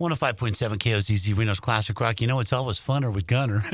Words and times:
105.7 0.00 0.76
KOZZ 0.78 1.36
Reno's 1.36 1.58
Classic 1.58 1.98
Rock. 2.00 2.20
You 2.20 2.28
know, 2.28 2.38
it's 2.38 2.52
always 2.52 2.80
funner 2.80 3.12
with 3.12 3.26
Gunnar. 3.26 3.64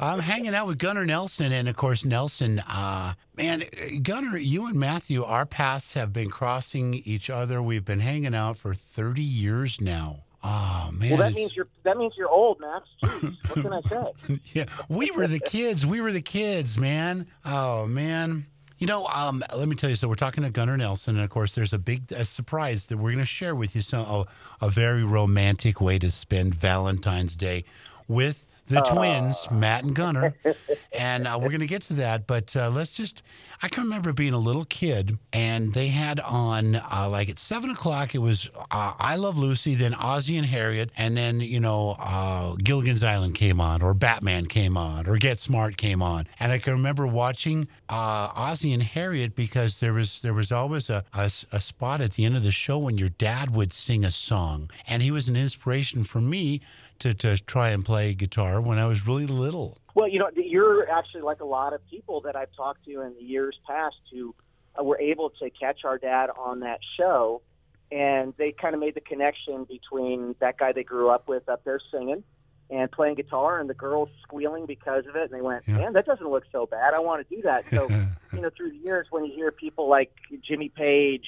I'm 0.00 0.20
hanging 0.20 0.54
out 0.54 0.68
with 0.68 0.78
Gunnar 0.78 1.04
Nelson. 1.04 1.50
And 1.50 1.68
of 1.68 1.74
course, 1.76 2.04
Nelson, 2.04 2.60
uh, 2.60 3.14
man, 3.36 3.64
Gunnar, 4.02 4.38
you 4.38 4.66
and 4.66 4.76
Matthew, 4.76 5.24
our 5.24 5.44
paths 5.44 5.94
have 5.94 6.12
been 6.12 6.30
crossing 6.30 6.94
each 6.94 7.30
other. 7.30 7.60
We've 7.62 7.84
been 7.84 8.00
hanging 8.00 8.34
out 8.34 8.58
for 8.58 8.74
30 8.74 9.22
years 9.22 9.80
now. 9.80 10.20
Oh 10.44 10.90
man! 10.92 11.10
Well, 11.10 11.18
that 11.18 11.30
it's- 11.30 11.36
means 11.36 11.54
you're 11.54 11.68
that 11.84 11.96
means 11.96 12.14
you're 12.16 12.28
old, 12.28 12.58
Max. 12.58 12.88
Jeez, 13.04 13.36
what 13.48 13.62
can 13.62 13.72
I 13.72 13.80
say? 13.82 14.38
yeah, 14.52 14.64
we 14.88 15.08
were 15.12 15.28
the 15.28 15.38
kids. 15.38 15.86
We 15.86 16.00
were 16.00 16.10
the 16.10 16.20
kids, 16.20 16.80
man. 16.80 17.28
Oh 17.44 17.86
man. 17.86 18.46
You 18.82 18.88
know, 18.88 19.06
um, 19.06 19.44
let 19.54 19.68
me 19.68 19.76
tell 19.76 19.90
you. 19.90 19.94
So 19.94 20.08
we're 20.08 20.16
talking 20.16 20.42
to 20.42 20.50
Gunnar 20.50 20.76
Nelson, 20.76 21.14
and 21.14 21.22
of 21.22 21.30
course, 21.30 21.54
there's 21.54 21.72
a 21.72 21.78
big 21.78 22.10
a 22.10 22.24
surprise 22.24 22.86
that 22.86 22.96
we're 22.96 23.12
going 23.12 23.18
to 23.20 23.24
share 23.24 23.54
with 23.54 23.76
you. 23.76 23.80
So 23.80 24.26
a, 24.60 24.66
a 24.66 24.70
very 24.70 25.04
romantic 25.04 25.80
way 25.80 26.00
to 26.00 26.10
spend 26.10 26.56
Valentine's 26.56 27.36
Day 27.36 27.62
with 28.08 28.44
the 28.66 28.80
twins, 28.80 29.46
Matt 29.50 29.84
and 29.84 29.94
Gunnar, 29.94 30.34
and 30.92 31.26
uh, 31.26 31.38
we're 31.40 31.48
going 31.48 31.60
to 31.60 31.66
get 31.66 31.82
to 31.82 31.94
that. 31.94 32.26
But 32.26 32.54
uh, 32.56 32.70
let's 32.70 32.94
just. 32.96 33.22
I 33.64 33.68
can 33.68 33.84
remember 33.84 34.12
being 34.12 34.32
a 34.34 34.38
little 34.38 34.64
kid, 34.64 35.18
and 35.32 35.72
they 35.72 35.88
had 35.88 36.18
on 36.20 36.76
uh, 36.76 37.08
like 37.10 37.28
at 37.28 37.38
seven 37.38 37.70
o'clock. 37.70 38.14
It 38.14 38.18
was 38.18 38.50
uh, 38.70 38.94
I 38.98 39.16
Love 39.16 39.38
Lucy, 39.38 39.74
then 39.74 39.94
Ozzie 39.94 40.36
and 40.36 40.46
Harriet, 40.46 40.90
and 40.96 41.16
then 41.16 41.40
you 41.40 41.60
know 41.60 41.96
uh, 41.98 42.54
Gilligan's 42.54 43.02
Island 43.02 43.34
came 43.34 43.60
on, 43.60 43.82
or 43.82 43.94
Batman 43.94 44.46
came 44.46 44.76
on, 44.76 45.06
or 45.06 45.16
Get 45.16 45.38
Smart 45.38 45.76
came 45.76 46.02
on, 46.02 46.26
and 46.40 46.52
I 46.52 46.58
can 46.58 46.72
remember 46.72 47.06
watching 47.06 47.68
uh, 47.88 48.30
Ozzie 48.34 48.72
and 48.72 48.82
Harriet 48.82 49.34
because 49.34 49.80
there 49.80 49.92
was 49.92 50.20
there 50.22 50.34
was 50.34 50.50
always 50.50 50.90
a 50.90 51.04
a 51.14 51.60
spot 51.60 52.00
at 52.00 52.12
the 52.12 52.24
end 52.24 52.36
of 52.36 52.42
the 52.42 52.50
show 52.50 52.78
when 52.78 52.98
your 52.98 53.10
dad 53.10 53.54
would 53.54 53.72
sing 53.72 54.04
a 54.04 54.10
song, 54.10 54.70
and 54.86 55.02
he 55.02 55.10
was 55.10 55.28
an 55.28 55.36
inspiration 55.36 56.04
for 56.04 56.20
me 56.20 56.60
to 56.98 57.14
to 57.14 57.36
try 57.36 57.70
and 57.70 57.84
play 57.84 58.14
guitar 58.14 58.51
when 58.60 58.78
I 58.78 58.86
was 58.86 59.06
really 59.06 59.26
little. 59.26 59.78
Well, 59.94 60.08
you 60.08 60.18
know, 60.18 60.30
you're 60.34 60.88
actually 60.90 61.22
like 61.22 61.40
a 61.40 61.44
lot 61.46 61.72
of 61.74 61.80
people 61.88 62.22
that 62.22 62.34
I've 62.36 62.54
talked 62.56 62.84
to 62.86 63.00
in 63.02 63.14
the 63.14 63.22
years 63.22 63.58
past 63.66 63.96
who 64.10 64.34
uh, 64.78 64.82
were 64.82 64.98
able 65.00 65.30
to 65.40 65.50
catch 65.50 65.84
our 65.84 65.98
dad 65.98 66.30
on 66.38 66.60
that 66.60 66.80
show, 66.96 67.42
and 67.90 68.32
they 68.38 68.52
kind 68.52 68.74
of 68.74 68.80
made 68.80 68.94
the 68.94 69.00
connection 69.02 69.64
between 69.64 70.34
that 70.40 70.56
guy 70.58 70.72
they 70.72 70.82
grew 70.84 71.10
up 71.10 71.28
with 71.28 71.48
up 71.48 71.62
there 71.64 71.80
singing 71.90 72.24
and 72.70 72.90
playing 72.90 73.16
guitar, 73.16 73.60
and 73.60 73.68
the 73.68 73.74
girls 73.74 74.08
squealing 74.22 74.64
because 74.64 75.04
of 75.06 75.14
it, 75.14 75.24
and 75.30 75.32
they 75.32 75.42
went, 75.42 75.62
Yeah. 75.68 75.76
"Man, 75.76 75.92
that 75.92 76.06
doesn't 76.06 76.26
look 76.28 76.44
so 76.50 76.64
bad. 76.64 76.94
I 76.94 77.00
want 77.00 77.28
to 77.28 77.36
do 77.36 77.42
that." 77.42 77.66
So, 77.68 77.86
you 78.32 78.40
know, 78.40 78.48
through 78.56 78.70
the 78.70 78.78
years, 78.78 79.08
when 79.10 79.26
you 79.26 79.34
hear 79.34 79.52
people 79.52 79.88
like 79.88 80.10
Jimmy 80.40 80.70
Page 80.70 81.26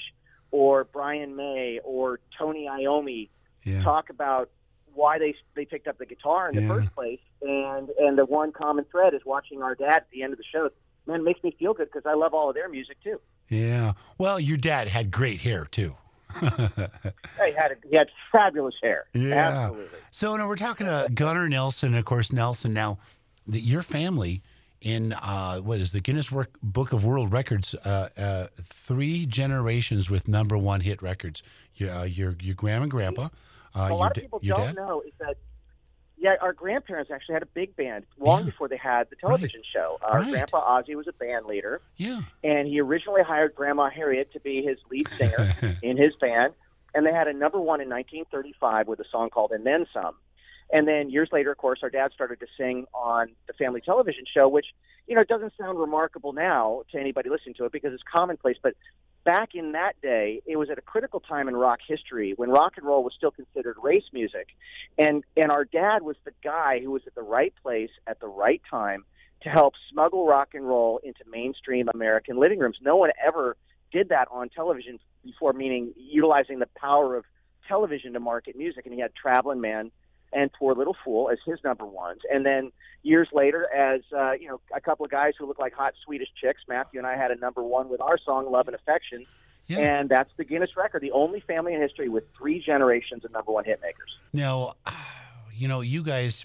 or 0.53 0.85
Brian 0.85 1.37
May 1.37 1.81
or 1.85 2.19
Tony 2.39 2.67
Iommi 2.67 3.29
Yeah. 3.65 3.83
talk 3.83 4.09
about 4.09 4.49
why 4.95 5.19
they 5.19 5.35
they 5.55 5.65
picked 5.65 5.89
up 5.89 5.99
the 5.99 6.07
guitar 6.07 6.51
in 6.51 6.57
the 6.57 6.67
first 6.75 6.95
place, 6.95 7.21
and 7.43 7.91
and 7.91 8.19
the 8.19 8.25
one 8.25 8.53
common 8.53 8.85
thread 8.91 9.15
is 9.15 9.23
watching 9.25 9.63
our 9.63 9.75
dad 9.75 9.97
at 9.97 10.11
the 10.13 10.23
end 10.23 10.33
of 10.33 10.39
the 10.39 10.45
show. 10.45 10.71
Man, 11.07 11.21
it 11.21 11.25
makes 11.25 11.43
me 11.43 11.55
feel 11.59 11.75
good 11.75 11.89
because 11.93 12.07
I 12.07 12.15
love 12.15 12.33
all 12.33 12.49
of 12.49 12.55
their 12.55 12.69
music 12.69 12.97
too. 13.03 13.21
Yeah. 13.49 13.93
Well, 14.17 14.41
your 14.41 14.57
dad 14.57 14.89
had 14.89 15.11
great 15.11 15.41
hair 15.41 15.67
too. 15.71 15.97
He 16.41 17.53
had 17.53 17.73
a, 17.73 17.77
he 17.89 17.97
had 17.97 18.09
fabulous 18.33 18.75
hair. 18.83 19.05
Yeah. 19.13 19.69
Absolutely. 19.69 19.99
So 20.11 20.37
now 20.37 20.49
we're 20.49 20.57
talking 20.57 20.87
to 20.87 21.09
Gunnar 21.13 21.49
Nelson, 21.49 21.95
of 21.95 22.05
course, 22.05 22.33
Nelson. 22.33 22.73
Now, 22.73 22.99
the, 23.47 23.61
your 23.61 23.83
family 23.83 24.43
in 24.81 25.13
uh, 25.15 25.59
what 25.59 25.79
is 25.79 25.93
the 25.93 26.01
Guinness 26.01 26.31
Work 26.31 26.53
Book 26.63 26.93
of 26.93 27.05
World 27.05 27.33
Records? 27.33 27.75
Uh, 27.75 28.09
uh, 28.17 28.47
three 28.63 29.27
generations 29.27 30.11
with 30.11 30.29
number 30.29 30.57
one 30.57 30.81
hit 30.81 31.03
records. 31.03 31.43
Your 31.75 31.91
uh, 31.91 32.05
your 32.05 32.37
your 32.41 32.55
grandma 32.55 32.85
and 32.85 32.91
grandpa. 32.91 33.29
Uh, 33.75 33.89
a 33.91 33.95
lot 33.95 34.17
of 34.17 34.23
people 34.23 34.39
don't 34.43 34.59
dad. 34.59 34.77
know 34.77 35.03
is 35.03 35.13
that 35.19 35.37
yeah, 36.17 36.37
our 36.41 36.53
grandparents 36.53 37.11
actually 37.11 37.35
had 37.35 37.43
a 37.43 37.47
big 37.47 37.75
band 37.77 38.07
long 38.19 38.41
Yeah. 38.41 38.47
before 38.47 38.69
they 38.69 38.77
had 38.77 39.11
the 39.11 39.17
television 39.17 39.63
show. 39.75 39.99
Our 40.01 40.21
Right. 40.21 40.31
grandpa 40.31 40.59
Ozzie 40.59 40.95
was 40.95 41.09
a 41.09 41.13
band 41.13 41.47
leader, 41.47 41.83
Yeah. 41.97 42.21
and 42.43 42.69
he 42.69 42.81
originally 42.81 43.23
hired 43.23 43.55
Grandma 43.55 43.91
Harriet 43.91 44.33
to 44.33 44.41
be 44.41 44.63
his 44.63 44.79
lead 44.91 45.09
singer 45.09 45.53
in 45.83 45.97
his 45.97 46.15
band. 46.17 46.55
And 46.95 47.05
they 47.05 47.13
had 47.13 47.27
a 47.27 47.33
number 47.33 47.61
one 47.61 47.81
in 47.81 47.89
1935 47.89 48.87
with 48.87 49.01
a 49.01 49.05
song 49.11 49.29
called 49.29 49.51
"And 49.53 49.67
Then 49.67 49.87
Some." 49.93 50.15
And 50.73 50.87
then 50.89 51.11
years 51.11 51.29
later, 51.33 51.51
of 51.51 51.59
course, 51.59 51.81
our 51.83 51.91
dad 51.91 52.13
started 52.13 52.39
to 52.41 52.47
sing 52.57 52.87
on 52.95 53.35
the 53.49 53.53
family 53.55 53.81
television 53.81 54.25
show, 54.33 54.49
which 54.49 54.67
you 55.09 55.17
know 55.17 55.25
doesn't 55.25 55.53
sound 55.59 55.79
remarkable 55.81 56.33
now 56.33 56.85
to 56.93 56.99
anybody 56.99 57.29
listening 57.29 57.55
to 57.57 57.65
it 57.65 57.73
because 57.73 57.93
it's 57.93 58.05
commonplace. 58.05 58.57
But 58.63 58.75
back 59.25 59.55
in 59.55 59.73
that 59.73 60.01
day, 60.03 60.43
it 60.47 60.57
was 60.57 60.71
at 60.71 60.79
a 60.79 60.83
critical 60.83 61.21
time 61.21 61.49
in 61.49 61.57
rock 61.57 61.81
history 61.87 62.35
when 62.37 62.51
rock 62.51 62.75
and 62.77 62.87
roll 62.87 63.03
was 63.03 63.15
still 63.17 63.31
considered 63.31 63.77
race 63.83 64.05
music, 64.13 64.49
and 64.99 65.25
and 65.37 65.51
our 65.51 65.65
dad 65.65 66.03
was 66.03 66.17
the 66.25 66.33
guy 66.43 66.81
who 66.81 66.91
was 66.91 67.03
at 67.07 67.15
the 67.15 67.23
right 67.23 67.55
place 67.63 67.91
at 68.07 68.21
the 68.21 68.29
right 68.29 68.63
time 68.71 69.05
to 69.43 69.49
help 69.49 69.75
smuggle 69.91 70.27
rock 70.27 70.51
and 70.55 70.67
roll 70.67 71.01
into 71.03 71.21
mainstream 71.31 71.89
American 71.93 72.39
living 72.39 72.59
rooms. 72.59 72.79
No 72.81 72.97
one 72.97 73.11
ever 73.25 73.57
did 73.93 74.09
that 74.09 74.29
on 74.31 74.49
television 74.49 74.99
before, 75.23 75.53
meaning 75.53 75.93
utilizing 75.97 76.59
the 76.59 76.69
power 76.77 77.17
of 77.17 77.25
television 77.69 78.13
to 78.15 78.21
market 78.21 78.57
music. 78.57 78.87
And 78.87 78.95
he 78.95 79.01
had 79.01 79.15
Traveling 79.15 79.61
Man 79.61 79.91
and 80.35 80.53
Poor 80.53 80.75
Little 80.75 80.97
Fool 81.05 81.31
as 81.31 81.39
his 81.47 81.59
number 81.65 81.87
ones. 81.87 82.21
And 82.31 82.45
then 82.45 82.73
years 83.03 83.29
later, 83.33 83.73
as 83.73 84.03
uh, 84.17 84.33
you 84.33 84.49
know, 84.49 84.61
a 84.75 84.81
couple 84.81 85.05
of 85.05 85.11
guys 85.11 85.35
who 85.39 85.47
look 85.47 85.59
like 85.59 85.73
hot 85.73 85.95
Swedish 86.05 86.29
chicks, 86.41 86.63
Matthew 86.69 86.99
and 86.99 87.07
I 87.07 87.17
had 87.17 87.31
a 87.31 87.37
number 87.37 87.63
one 87.63 87.89
with 87.89 88.01
our 88.01 88.19
song 88.19 88.51
"Love 88.51 88.69
and 88.69 88.75
Affection." 88.75 89.25
Yeah. 89.67 89.79
And 89.79 90.11
that's 90.11 90.31
the 90.37 90.45
Guinness 90.45 90.77
record, 90.77 91.01
the 91.01 91.13
only 91.13 91.41
family 91.41 91.73
in 91.73 91.81
history 91.81 92.11
with 92.11 92.25
three 92.37 92.61
generations 92.61 93.25
of 93.25 93.33
number 93.33 93.51
one 93.51 93.65
hit 93.65 93.81
makers. 93.81 94.19
Now, 94.33 94.75
you 95.55 95.69
know, 95.69 95.81
you 95.81 96.03
guys 96.03 96.45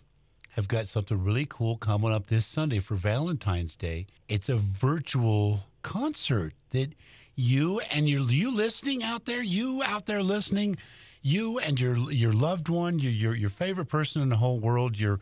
have 0.52 0.68
got 0.68 0.88
something 0.88 1.24
really 1.24 1.46
cool 1.48 1.78
coming 1.78 2.12
up 2.12 2.28
this 2.28 2.46
Sunday 2.46 2.80
for 2.80 2.96
Valentine's 2.96 3.76
Day. 3.76 4.08
It's 4.28 4.50
a 4.50 4.56
virtual 4.56 5.66
concert 5.82 6.54
that 6.72 6.94
you 7.36 7.80
and 7.92 8.10
your 8.10 8.22
you 8.22 8.52
listening 8.52 9.04
out 9.04 9.26
there, 9.26 9.42
you 9.42 9.82
out 9.86 10.06
there 10.06 10.22
listening, 10.22 10.78
you 11.22 11.60
and 11.60 11.80
your 11.80 12.12
your 12.12 12.34
loved 12.34 12.70
one, 12.70 13.00
your 13.00 13.12
your, 13.12 13.36
your 13.36 13.50
favorite 13.50 13.88
person 13.88 14.22
in 14.22 14.30
the 14.30 14.38
whole 14.38 14.60
world, 14.60 15.00
your 15.00 15.20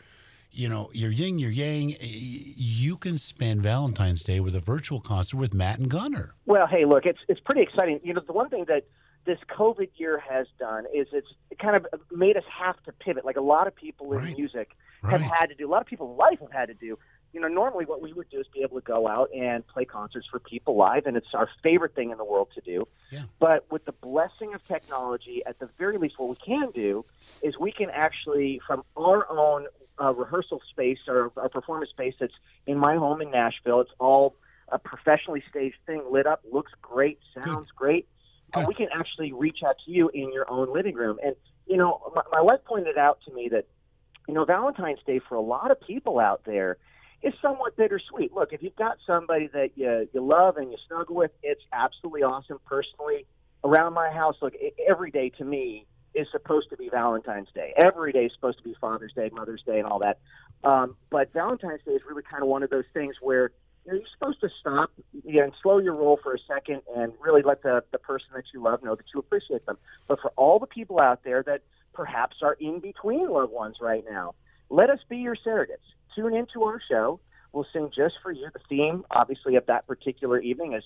you 0.52 0.68
know, 0.68 0.90
your 0.94 1.12
yin, 1.12 1.38
your 1.38 1.52
yang, 1.52 1.96
you 2.00 2.98
can 2.98 3.18
spend 3.20 3.62
Valentine's 3.62 4.24
Day 4.24 4.40
with 4.40 4.56
a 4.56 4.60
virtual 4.60 5.00
concert 5.00 5.38
with 5.38 5.54
Matt 5.54 5.78
and 5.78 5.90
Gunnar. 5.90 6.34
Well, 6.48 6.66
hey, 6.68 6.86
look, 6.86 7.06
it's 7.06 7.20
it's 7.28 7.40
pretty 7.40 7.62
exciting. 7.62 8.00
You 8.04 8.14
know, 8.14 8.22
the 8.26 8.34
one 8.34 8.50
thing 8.50 8.66
that 8.68 8.84
this 9.26 9.38
COVID 9.50 9.90
year 9.98 10.18
has 10.20 10.48
done 10.58 10.86
is 10.94 11.08
it's 11.12 11.28
kind 11.62 11.76
of 11.76 11.86
made 12.12 12.38
us 12.38 12.44
have 12.50 12.82
to 12.84 12.92
pivot. 12.94 13.26
Like 13.26 13.36
a 13.36 13.42
lot 13.42 13.68
of 13.68 13.76
people 13.76 14.14
in 14.14 14.20
Right. 14.20 14.38
music 14.38 14.70
have 15.04 15.22
Right. 15.22 15.30
had 15.32 15.48
to 15.48 15.56
do. 15.56 15.68
A 15.68 15.72
lot 15.72 15.82
of 15.82 15.88
people 15.88 16.12
in 16.12 16.18
life 16.18 16.40
have 16.40 16.52
had 16.52 16.68
to 16.68 16.74
do. 16.74 16.98
You 17.38 17.44
know, 17.44 17.50
normally 17.50 17.86
what 17.86 18.02
we 18.02 18.14
would 18.14 18.32
do 18.32 18.40
is 18.40 18.48
be 18.52 18.64
able 18.64 18.82
to 18.82 18.84
go 18.84 19.08
out 19.08 19.30
and 19.32 19.66
play 19.68 19.86
concerts 19.86 20.26
for 20.26 20.40
people 20.40 20.76
live, 20.76 21.06
and 21.06 21.16
it's 21.16 21.36
our 21.36 21.48
favorite 21.62 21.94
thing 21.94 22.10
in 22.10 22.18
the 22.18 22.26
world 22.26 22.48
to 22.56 22.62
do. 22.62 22.88
Yeah. 23.12 23.26
But 23.38 23.72
with 23.72 23.86
the 23.86 23.92
blessing 23.92 24.56
of 24.56 24.68
technology, 24.68 25.44
at 25.46 25.60
the 25.60 25.70
very 25.78 26.00
least, 26.00 26.16
what 26.18 26.30
we 26.30 26.36
can 26.44 26.72
do 26.72 27.06
is 27.44 27.56
we 27.60 27.72
can 27.72 27.92
actually, 27.92 28.60
from 28.66 28.82
our 28.96 29.30
own 29.30 29.68
uh, 30.02 30.16
rehearsal 30.16 30.64
space 30.72 30.98
or 31.08 31.32
our 31.38 31.48
performance 31.48 31.92
space 31.92 32.16
that's 32.20 32.34
in 32.66 32.80
my 32.80 32.96
home 32.96 33.22
in 33.22 33.30
Nashville, 33.30 33.82
it's 33.82 33.92
all 34.00 34.34
a 34.70 34.80
professionally 34.80 35.44
staged 35.48 35.78
thing, 35.86 36.02
lit 36.10 36.26
up, 36.26 36.42
looks 36.52 36.72
great, 36.82 37.20
sounds 37.44 37.70
great. 37.70 38.08
Uh, 38.56 38.66
we 38.68 38.74
can 38.74 38.88
actually 38.96 39.32
reach 39.32 39.60
out 39.64 39.76
to 39.86 39.92
you 39.92 40.10
in 40.10 40.34
your 40.34 40.50
own 40.50 40.74
living 40.74 40.96
room. 40.96 41.20
And, 41.24 41.36
you 41.68 41.78
know, 41.78 42.02
my, 42.16 42.24
my 42.32 42.42
wife 42.42 42.62
pointed 42.66 42.98
out 42.98 43.20
to 43.28 43.32
me 43.32 43.48
that, 43.50 43.68
you 44.28 44.34
know, 44.34 44.44
Valentine's 44.44 45.04
Day 45.06 45.20
for 45.20 45.36
a 45.36 45.42
lot 45.42 45.70
of 45.70 45.80
people 45.80 46.18
out 46.18 46.42
there 46.44 46.78
is 47.28 47.34
somewhat 47.42 47.76
bittersweet. 47.76 48.34
Look, 48.34 48.54
if 48.54 48.64
you've 48.64 48.76
got 48.76 48.98
somebody 49.06 49.48
that 49.54 49.72
you, 49.76 50.08
you 50.14 50.22
love 50.26 50.58
and 50.58 50.72
you 50.72 50.78
snuggle 50.88 51.16
with, 51.16 51.32
it's 51.44 51.62
absolutely 51.74 52.24
awesome. 52.24 52.60
Personally, 52.66 53.26
around 53.64 53.94
my 53.94 54.10
house, 54.12 54.36
look, 54.42 54.54
every 54.88 55.12
day 55.12 55.30
to 55.38 55.46
me 55.46 55.86
is 56.16 56.28
supposed 56.32 56.70
to 56.70 56.78
be 56.78 56.90
Valentine's 56.90 57.50
Day. 57.54 57.74
Every 57.78 58.12
day 58.12 58.26
is 58.26 58.32
supposed 58.34 58.58
to 58.60 58.64
be 58.64 58.76
Father's 58.80 59.14
Day, 59.14 59.30
Mother's 59.32 59.62
Day, 59.66 59.80
and 59.80 59.88
all 59.88 60.00
that. 60.00 60.20
Um, 60.64 60.96
but 61.12 61.32
Valentine's 61.34 61.82
Day 61.86 61.92
is 61.92 62.02
really 62.10 62.24
kind 62.24 62.42
of 62.42 62.50
one 62.50 62.64
of 62.64 62.70
those 62.70 62.86
things 62.94 63.16
where 63.22 63.52
you 63.86 63.94
know, 63.94 64.00
you're 64.00 64.08
supposed 64.18 64.42
to 64.42 64.50
stop 64.60 64.92
you 65.24 65.38
know, 65.38 65.44
and 65.44 65.54
slow 65.62 65.78
your 65.78 65.94
roll 65.96 66.20
for 66.22 66.34
a 66.34 66.40
second 66.48 66.82
and 66.96 67.14
really 67.22 67.42
let 67.44 67.62
the, 67.62 67.84
the 67.92 68.00
person 68.00 68.28
that 68.36 68.44
you 68.54 68.62
love 68.62 68.84
know 68.84 68.96
that 68.96 69.06
you 69.14 69.20
appreciate 69.20 69.66
them. 69.66 69.78
But 70.08 70.20
for 70.22 70.32
all 70.36 70.60
the 70.60 70.68
people 70.68 71.00
out 71.00 71.24
there 71.24 71.44
that 71.44 71.62
perhaps 71.94 72.38
are 72.42 72.54
in 72.54 72.80
between 72.80 73.30
loved 73.30 73.54
ones 73.54 73.78
right 73.80 74.04
now, 74.10 74.34
let 74.70 74.90
us 74.90 75.00
be 75.10 75.18
your 75.18 75.36
surrogates. 75.36 75.86
Tune 76.16 76.36
into 76.36 76.64
our 76.64 76.82
show. 76.90 77.20
We'll 77.54 77.68
sing 77.72 77.92
just 77.96 78.16
for 78.22 78.32
you. 78.32 78.50
The 78.54 78.60
theme, 78.70 79.06
obviously, 79.12 79.56
of 79.56 79.66
that 79.68 79.88
particular 79.88 80.40
evening 80.40 80.74
is 80.74 80.84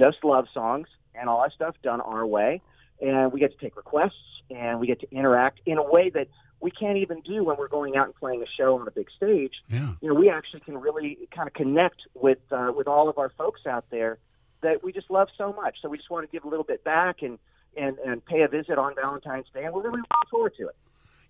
just 0.00 0.24
love 0.24 0.46
songs 0.52 0.88
and 1.14 1.28
all 1.28 1.42
that 1.42 1.52
stuff 1.52 1.74
done 1.82 2.00
our 2.00 2.26
way. 2.26 2.60
And 3.00 3.32
we 3.32 3.40
get 3.40 3.52
to 3.52 3.58
take 3.58 3.76
requests 3.76 4.12
and 4.50 4.80
we 4.80 4.86
get 4.86 5.00
to 5.00 5.10
interact 5.10 5.60
in 5.66 5.78
a 5.78 5.82
way 5.82 6.10
that 6.10 6.28
we 6.60 6.70
can't 6.70 6.96
even 6.98 7.20
do 7.20 7.44
when 7.44 7.56
we're 7.58 7.68
going 7.68 7.96
out 7.96 8.06
and 8.06 8.14
playing 8.14 8.42
a 8.42 8.46
show 8.56 8.78
on 8.78 8.88
a 8.88 8.90
big 8.90 9.08
stage 9.16 9.52
Yeah. 9.68 9.92
you 10.00 10.08
know, 10.08 10.14
we 10.14 10.30
actually 10.30 10.60
can 10.60 10.78
really 10.78 11.18
kind 11.34 11.46
of 11.46 11.52
connect 11.52 12.00
with 12.14 12.38
uh, 12.50 12.72
with 12.74 12.88
all 12.88 13.08
of 13.08 13.18
our 13.18 13.30
folks 13.36 13.66
out 13.66 13.84
there 13.90 14.18
that 14.62 14.82
we 14.82 14.92
just 14.92 15.10
love 15.10 15.28
so 15.36 15.52
much. 15.52 15.76
So 15.82 15.88
we 15.88 15.98
just 15.98 16.10
want 16.10 16.28
to 16.28 16.32
give 16.32 16.44
a 16.44 16.48
little 16.48 16.64
bit 16.64 16.82
back 16.84 17.22
and 17.22 17.38
and, 17.76 17.98
and 17.98 18.24
pay 18.24 18.42
a 18.42 18.48
visit 18.48 18.78
on 18.78 18.94
Valentine's 18.94 19.46
Day, 19.52 19.64
and 19.64 19.74
we're 19.74 19.82
really 19.82 19.98
looking 19.98 20.30
forward 20.30 20.54
to 20.58 20.68
it. 20.68 20.76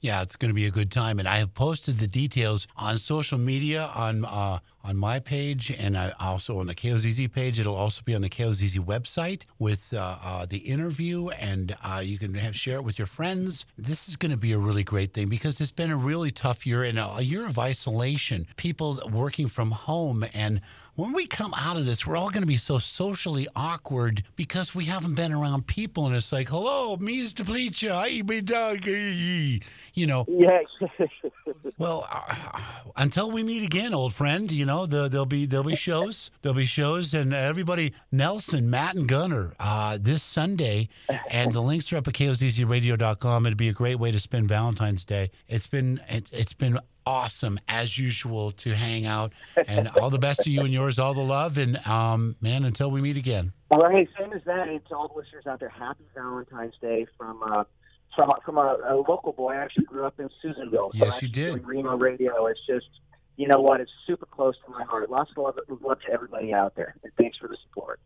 Yeah, 0.04 0.20
it's 0.20 0.36
going 0.36 0.50
to 0.50 0.54
be 0.54 0.66
a 0.66 0.70
good 0.70 0.92
time, 0.92 1.18
and 1.18 1.26
I 1.26 1.38
have 1.38 1.54
posted 1.54 1.96
the 1.96 2.06
details 2.06 2.66
on 2.76 2.98
social 2.98 3.38
media 3.38 3.90
on 3.96 4.26
uh, 4.26 4.58
on 4.84 4.98
my 4.98 5.18
page, 5.18 5.70
and 5.70 5.96
I 5.96 6.12
also 6.20 6.58
on 6.58 6.66
the 6.66 6.74
KOZZ 6.74 7.32
page. 7.32 7.58
It'll 7.58 7.74
also 7.74 8.02
be 8.04 8.14
on 8.14 8.20
the 8.20 8.28
KOZZ 8.28 8.78
website 8.80 9.44
with 9.58 9.94
uh, 9.94 10.18
uh, 10.22 10.44
the 10.44 10.58
interview, 10.58 11.30
and 11.30 11.74
uh, 11.82 12.02
you 12.04 12.18
can 12.18 12.34
have 12.34 12.54
share 12.54 12.76
it 12.76 12.84
with 12.84 12.98
your 12.98 13.06
friends. 13.06 13.64
This 13.78 14.06
is 14.06 14.16
going 14.16 14.30
to 14.30 14.36
be 14.36 14.52
a 14.52 14.58
really 14.58 14.84
great 14.84 15.14
thing 15.14 15.30
because 15.30 15.58
it's 15.58 15.72
been 15.72 15.90
a 15.90 15.96
really 15.96 16.30
tough 16.30 16.66
year 16.66 16.84
and 16.84 16.98
a 16.98 17.24
year 17.24 17.46
of 17.46 17.58
isolation. 17.58 18.46
People 18.58 19.00
working 19.10 19.48
from 19.48 19.70
home, 19.70 20.22
and 20.34 20.60
when 20.96 21.12
we 21.12 21.26
come 21.26 21.52
out 21.54 21.76
of 21.76 21.86
this, 21.86 22.06
we're 22.06 22.16
all 22.16 22.30
going 22.30 22.42
to 22.42 22.46
be 22.46 22.56
so 22.56 22.78
socially 22.78 23.48
awkward 23.56 24.22
because 24.36 24.74
we 24.74 24.84
haven't 24.84 25.14
been 25.14 25.32
around 25.32 25.66
people, 25.66 26.06
and 26.06 26.14
it's 26.14 26.32
like, 26.32 26.48
"Hello, 26.48 26.96
me 26.96 27.18
is 27.20 27.34
the 27.34 27.44
bleacher, 27.44 27.92
I 27.92 28.22
me 28.22 28.40
dog," 28.40 28.86
you 28.86 29.60
know. 30.06 30.24
Yeah. 30.28 30.60
Well, 31.78 32.06
uh, 32.10 32.60
until 32.96 33.30
we 33.30 33.42
meet 33.42 33.64
again, 33.64 33.94
old 33.94 34.14
friend, 34.14 34.50
you 34.50 34.64
know 34.64 34.86
the, 34.86 35.08
there'll 35.08 35.26
be 35.26 35.46
there'll 35.46 35.64
be 35.64 35.76
shows, 35.76 36.30
there'll 36.42 36.56
be 36.56 36.64
shows, 36.64 37.14
and 37.14 37.34
everybody, 37.34 37.92
Nelson, 38.12 38.70
Matt, 38.70 38.94
and 38.94 39.08
Gunnar, 39.08 39.54
uh, 39.58 39.98
this 40.00 40.22
Sunday, 40.22 40.88
and 41.28 41.52
the 41.52 41.60
links 41.60 41.92
are 41.92 41.96
up 41.96 42.08
at 42.08 42.14
kozzradio.com. 42.14 43.46
It'd 43.46 43.58
be 43.58 43.68
a 43.68 43.72
great 43.72 43.98
way 43.98 44.12
to 44.12 44.18
spend 44.18 44.48
Valentine's 44.48 45.04
Day. 45.04 45.30
It's 45.48 45.66
been 45.66 46.00
it, 46.08 46.28
it's 46.32 46.54
been 46.54 46.78
awesome 47.06 47.60
as 47.68 47.98
usual 47.98 48.50
to 48.52 48.74
hang 48.74 49.06
out, 49.06 49.32
and 49.66 49.88
all 50.00 50.10
the 50.10 50.18
best 50.18 50.40
to 50.44 50.50
you 50.50 50.62
and 50.62 50.72
yours, 50.72 50.98
all 50.98 51.14
the 51.14 51.20
love, 51.24 51.58
and 51.58 51.76
um, 51.86 52.36
man, 52.40 52.64
until 52.64 52.90
we 52.90 53.00
meet 53.00 53.16
again. 53.16 53.52
Well, 53.70 53.90
hey, 53.90 54.08
same 54.18 54.32
as 54.32 54.42
that. 54.44 54.68
And 54.68 54.84
to 54.86 54.94
all 54.94 55.08
the 55.08 55.18
listeners 55.18 55.46
out 55.46 55.60
there, 55.60 55.68
happy 55.68 56.04
Valentine's 56.14 56.74
Day 56.80 57.06
from 57.18 57.42
uh, 57.42 57.64
from 58.14 58.32
from 58.44 58.58
a, 58.58 58.76
a 58.88 58.94
local 59.08 59.32
boy. 59.32 59.52
I 59.52 59.56
actually 59.56 59.84
grew 59.84 60.04
up 60.06 60.18
in 60.18 60.28
Susanville. 60.42 60.90
So 60.92 61.04
Yes, 61.04 61.22
you 61.22 61.28
did. 61.28 61.64
Reno 61.66 61.96
Radio. 61.96 62.46
It's 62.46 62.60
just, 62.66 62.88
you 63.36 63.48
know 63.48 63.60
what? 63.60 63.80
It's 63.80 63.90
super 64.06 64.26
close 64.26 64.54
to 64.64 64.72
my 64.72 64.84
heart. 64.84 65.10
Lots 65.10 65.30
of 65.36 65.38
love, 65.38 65.58
love 65.80 66.00
to 66.06 66.12
everybody 66.12 66.52
out 66.52 66.74
there. 66.76 66.96
And 67.02 67.12
thanks 67.18 67.38
for 67.38 67.48
the 67.48 67.56
support. 67.68 68.00